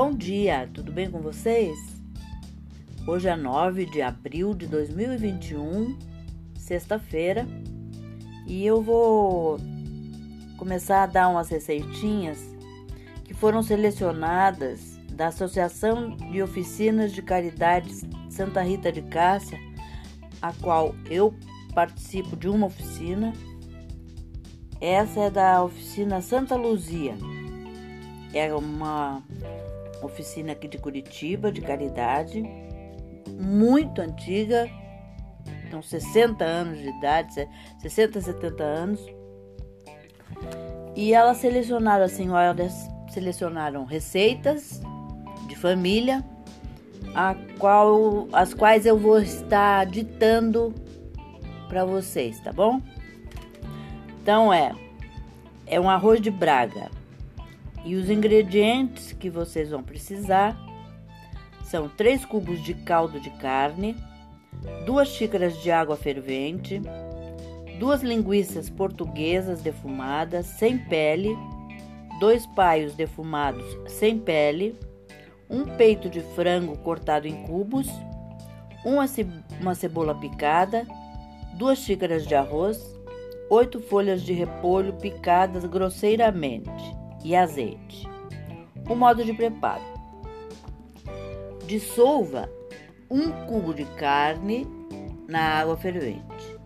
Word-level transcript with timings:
Bom 0.00 0.12
dia, 0.12 0.70
tudo 0.72 0.92
bem 0.92 1.10
com 1.10 1.20
vocês? 1.20 1.76
Hoje 3.04 3.26
é 3.28 3.34
9 3.34 3.84
de 3.84 4.00
abril 4.00 4.54
de 4.54 4.68
2021, 4.68 5.98
sexta-feira, 6.54 7.44
e 8.46 8.64
eu 8.64 8.80
vou 8.80 9.58
começar 10.56 11.02
a 11.02 11.06
dar 11.06 11.28
umas 11.28 11.48
receitinhas 11.48 12.38
que 13.24 13.34
foram 13.34 13.60
selecionadas 13.60 15.00
da 15.10 15.26
Associação 15.26 16.10
de 16.10 16.40
Oficinas 16.40 17.10
de 17.10 17.20
Caridade 17.20 17.92
Santa 18.30 18.62
Rita 18.62 18.92
de 18.92 19.02
Cássia, 19.02 19.58
a 20.40 20.52
qual 20.52 20.94
eu 21.10 21.34
participo 21.74 22.36
de 22.36 22.48
uma 22.48 22.68
oficina. 22.68 23.32
Essa 24.80 25.22
é 25.22 25.30
da 25.30 25.64
oficina 25.64 26.22
Santa 26.22 26.54
Luzia. 26.54 27.16
É 28.32 28.54
uma 28.54 29.24
oficina 30.02 30.52
aqui 30.52 30.68
de 30.68 30.78
Curitiba, 30.78 31.50
de 31.50 31.60
caridade, 31.60 32.42
muito 33.38 34.00
antiga, 34.00 34.68
tem 35.70 35.82
60 35.82 36.44
anos 36.44 36.78
de 36.78 36.88
idade, 36.88 37.48
60, 37.80 38.20
70 38.20 38.62
anos. 38.62 39.00
E 40.96 41.12
elas 41.12 41.36
selecionaram 41.38 42.04
assim, 42.04 42.28
elas 42.28 42.88
selecionaram 43.10 43.84
receitas 43.84 44.80
de 45.46 45.56
família, 45.56 46.24
a 47.14 47.34
qual, 47.58 48.28
as 48.32 48.52
quais 48.52 48.86
eu 48.86 48.98
vou 48.98 49.20
estar 49.20 49.86
ditando 49.86 50.74
para 51.68 51.84
vocês, 51.84 52.40
tá 52.40 52.52
bom? 52.52 52.80
Então 54.20 54.52
é 54.52 54.72
é 55.70 55.78
um 55.78 55.88
arroz 55.88 56.20
de 56.20 56.30
braga, 56.30 56.90
e 57.84 57.94
os 57.94 58.10
ingredientes 58.10 59.12
que 59.12 59.30
vocês 59.30 59.70
vão 59.70 59.82
precisar 59.82 60.56
são 61.62 61.88
3 61.88 62.24
cubos 62.24 62.62
de 62.62 62.74
caldo 62.74 63.20
de 63.20 63.30
carne, 63.30 63.96
2 64.86 65.08
xícaras 65.08 65.62
de 65.62 65.70
água 65.70 65.96
fervente, 65.96 66.80
duas 67.78 68.02
linguiças 68.02 68.68
portuguesas 68.68 69.60
defumadas 69.60 70.46
sem 70.46 70.78
pele, 70.78 71.36
dois 72.18 72.46
paios 72.46 72.94
defumados 72.94 73.64
sem 73.86 74.18
pele, 74.18 74.78
um 75.48 75.64
peito 75.64 76.08
de 76.10 76.20
frango 76.20 76.76
cortado 76.78 77.28
em 77.28 77.42
cubos, 77.44 77.86
uma, 78.84 79.06
ce 79.06 79.26
uma 79.60 79.74
cebola 79.74 80.14
picada, 80.14 80.86
duas 81.54 81.78
xícaras 81.78 82.26
de 82.26 82.34
arroz, 82.34 82.78
oito 83.48 83.80
folhas 83.80 84.22
de 84.22 84.32
repolho 84.32 84.94
picadas 84.94 85.64
grosseiramente, 85.64 86.96
e 87.24 87.34
azeite. 87.34 88.08
O 88.88 88.94
modo 88.94 89.24
de 89.24 89.32
preparo: 89.32 89.82
dissolva 91.66 92.48
um 93.10 93.30
cubo 93.46 93.72
de 93.74 93.84
carne 93.96 94.66
na 95.28 95.40
água 95.40 95.76
fervente. 95.76 96.58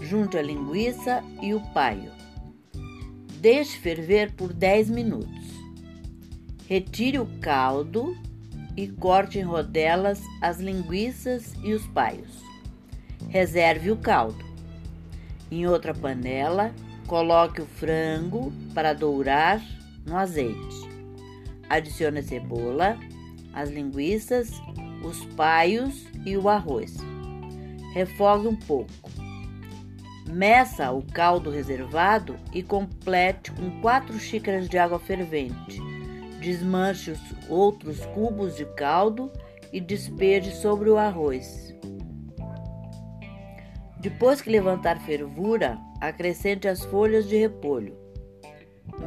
Junte 0.00 0.36
a 0.36 0.42
linguiça 0.42 1.22
e 1.40 1.54
o 1.54 1.60
paio. 1.72 2.10
Deixe 3.40 3.78
ferver 3.78 4.32
por 4.32 4.52
10 4.52 4.90
minutos. 4.90 5.46
Retire 6.66 7.18
o 7.18 7.26
caldo 7.40 8.16
e 8.76 8.88
corte 8.88 9.38
em 9.38 9.42
rodelas 9.42 10.20
as 10.42 10.58
linguiças 10.58 11.54
e 11.62 11.72
os 11.72 11.86
paios. 11.88 12.42
Reserve 13.28 13.90
o 13.90 13.96
caldo. 13.96 14.44
Em 15.50 15.66
outra 15.66 15.94
panela, 15.94 16.74
coloque 17.06 17.62
o 17.62 17.66
frango 17.66 18.52
para 18.74 18.92
dourar 18.92 19.62
no 20.06 20.16
azeite. 20.16 20.88
Adicione 21.68 22.20
a 22.20 22.22
cebola, 22.22 22.98
as 23.52 23.70
linguiças, 23.70 24.50
os 25.04 25.24
paios 25.34 26.06
e 26.24 26.36
o 26.36 26.48
arroz. 26.48 26.96
Refogue 27.92 28.48
um 28.48 28.56
pouco. 28.56 28.92
Meça 30.28 30.90
o 30.90 31.02
caldo 31.02 31.50
reservado 31.50 32.36
e 32.52 32.62
complete 32.62 33.50
com 33.52 33.80
4 33.80 34.18
xícaras 34.18 34.68
de 34.68 34.76
água 34.76 34.98
fervente. 34.98 35.80
Desmanche 36.40 37.12
os 37.12 37.20
outros 37.48 38.04
cubos 38.06 38.56
de 38.56 38.64
caldo 38.74 39.30
e 39.72 39.80
despeje 39.80 40.52
sobre 40.52 40.90
o 40.90 40.96
arroz. 40.96 41.74
Depois 43.98 44.40
que 44.40 44.50
levantar 44.50 45.00
fervura, 45.00 45.78
acrescente 46.00 46.68
as 46.68 46.84
folhas 46.84 47.26
de 47.28 47.36
repolho. 47.36 48.05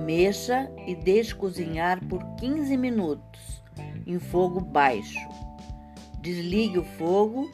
Mexa 0.06 0.70
e 0.86 0.96
deixe 0.96 1.36
cozinhar 1.36 2.04
por 2.06 2.24
15 2.36 2.76
minutos 2.78 3.64
em 4.06 4.20
fogo 4.20 4.60
baixo. 4.60 5.20
Desligue 6.22 6.80
o 6.80 6.84
fogo, 6.84 7.52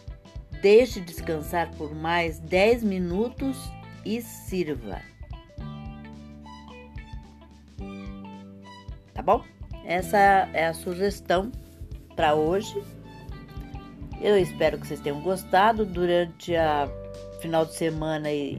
deixe 0.62 1.00
descansar 1.00 1.70
por 1.76 1.94
mais 1.94 2.40
10 2.40 2.84
minutos 2.84 3.58
e 4.04 4.22
sirva. 4.22 5.02
Tá 9.14 9.22
bom? 9.22 9.44
Essa 9.86 10.18
é 10.54 10.68
a 10.68 10.74
sugestão 10.74 11.52
para 12.16 12.36
hoje. 12.36 12.82
Eu 14.22 14.38
espero 14.38 14.80
que 14.80 14.88
vocês 14.88 15.00
tenham 15.00 15.22
gostado. 15.22 15.86
Durante 15.86 16.56
a 16.56 16.90
final 17.42 17.66
de 17.66 17.76
semana 17.76 18.32
e, 18.32 18.56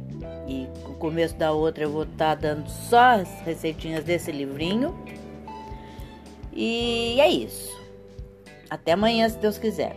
e 0.47 0.69
começo 0.96 1.34
da 1.36 1.52
outra 1.52 1.84
eu 1.84 1.90
vou 1.90 2.02
estar 2.02 2.34
tá 2.34 2.34
dando 2.34 2.68
só 2.68 3.20
as 3.20 3.40
receitinhas 3.40 4.04
desse 4.04 4.32
livrinho. 4.32 4.96
E 6.52 7.20
é 7.20 7.28
isso. 7.28 7.76
Até 8.68 8.92
amanhã, 8.92 9.28
se 9.28 9.38
Deus 9.38 9.58
quiser. 9.58 9.94